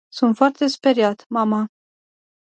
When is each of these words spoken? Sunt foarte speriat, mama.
Sunt 0.17 0.35
foarte 0.35 0.67
speriat, 0.67 1.25
mama. 1.29 1.65